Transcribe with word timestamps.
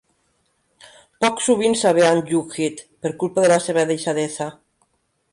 Poc 1.25 1.41
sovint 1.47 1.75
s'avé 1.81 2.01
amb 2.07 2.21
en 2.23 2.31
Jughead, 2.31 2.81
per 3.05 3.11
culpa 3.25 3.43
de 3.45 3.51
la 3.53 3.59
seva 3.67 3.83
deixadesa. 3.93 4.49